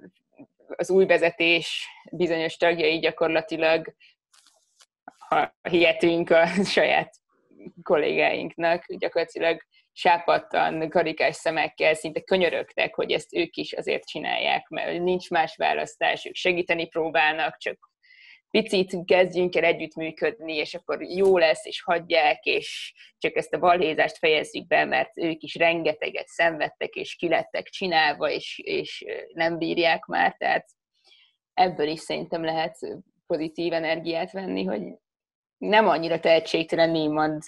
[0.76, 3.94] az új vezetés bizonyos tagjai gyakorlatilag,
[5.28, 7.14] ha hihetünk a saját
[7.82, 9.60] kollégáinknak gyakorlatilag
[9.92, 16.24] sápadtan, karikás szemekkel szinte könyörögtek, hogy ezt ők is azért csinálják, mert nincs más választás,
[16.24, 17.88] ők segíteni próbálnak, csak
[18.50, 24.18] picit kezdjünk el együttműködni, és akkor jó lesz, és hagyják, és csak ezt a balhézást
[24.18, 29.04] fejezzük be, mert ők is rengeteget szenvedtek, és kilettek csinálva, és, és
[29.34, 30.66] nem bírják már, tehát
[31.54, 32.78] ebből is szerintem lehet
[33.26, 34.82] pozitív energiát venni, hogy
[35.58, 37.42] nem annyira tehetségtelen, némand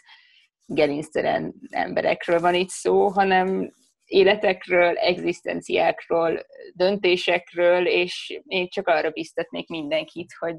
[0.67, 3.73] gerinctelen emberekről van itt szó, hanem
[4.05, 10.57] életekről, egzisztenciákról, döntésekről, és én csak arra biztatnék mindenkit, hogy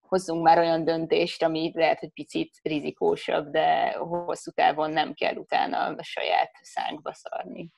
[0.00, 5.86] hozzunk már olyan döntést, ami lehet, hogy picit rizikósabb, de hosszú távon nem kell utána
[5.86, 7.70] a saját szánkba szarni.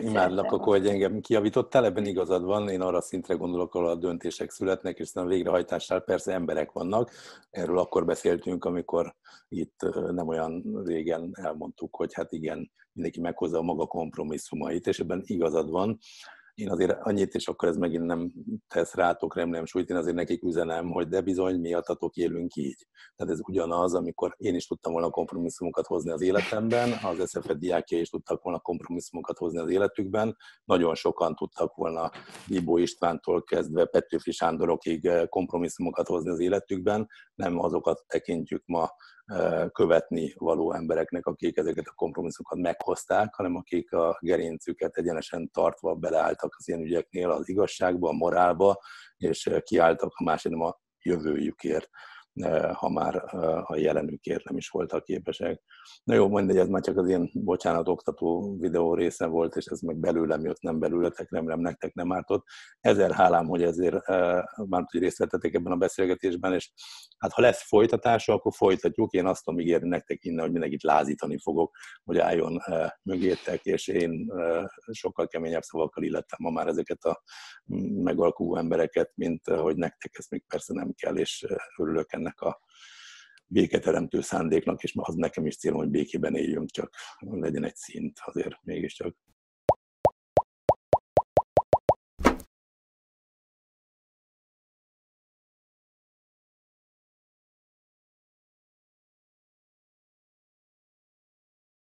[0.00, 4.50] Imádlak, akkor, hogy engem kiavítottál, ebben igazad van, én arra szintre gondolok, ahol a döntések
[4.50, 7.10] születnek, és a végrehajtásnál persze emberek vannak.
[7.50, 9.14] Erről akkor beszéltünk, amikor
[9.48, 15.22] itt nem olyan régen elmondtuk, hogy hát igen, mindenki meghozza a maga kompromisszumait, és ebben
[15.24, 15.98] igazad van
[16.54, 18.32] én azért annyit, és akkor ez megint nem
[18.68, 22.86] tesz rátok remélem súlyt, én azért nekik üzenem, hogy de bizony miattatok élünk így.
[23.16, 27.98] Tehát ez ugyanaz, amikor én is tudtam volna kompromisszumokat hozni az életemben, az SZF diákja
[27.98, 32.10] is tudtak volna kompromisszumokat hozni az életükben, nagyon sokan tudtak volna
[32.48, 38.90] Bibó Istvántól kezdve Petőfi Sándorokig eh, kompromisszumokat hozni az életükben, nem azokat tekintjük ma
[39.72, 46.54] követni való embereknek, akik ezeket a kompromisszumokat meghozták, hanem akik a gerincüket egyenesen tartva beleálltak
[46.58, 48.80] az ilyen ügyeknél az igazságba, a morálba,
[49.16, 51.88] és kiálltak, a nem a jövőjükért
[52.72, 55.62] ha már a jelenükért nem is voltak képesek.
[56.04, 59.80] Na jó, mindegy, ez már csak az ilyen bocsánat oktató videó része volt, és ez
[59.80, 62.44] meg belőlem jött, nem belőletek, remélem nektek nem ártott.
[62.80, 64.06] Ezer hálám, hogy ezért
[64.68, 66.72] már hogy részt vettetek ebben a beszélgetésben, és
[67.18, 69.12] hát ha lesz folytatása, akkor folytatjuk.
[69.12, 72.58] Én azt tudom ígérni nektek innen, hogy mindenkit lázítani fogok, hogy álljon
[73.02, 74.32] mögétek, és én
[74.90, 77.22] sokkal keményebb szavakkal illettem ma már ezeket a
[78.02, 81.46] megalkuló embereket, mint hogy nektek ezt még persze nem kell, és
[81.78, 82.60] örülök ennek a
[83.46, 88.58] béketeremtő szándéknak, és az nekem is célom, hogy békében éljünk, csak legyen egy szint azért
[88.62, 89.16] mégiscsak.